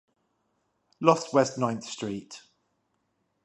[0.99, 2.41] Lost West Ninth Street.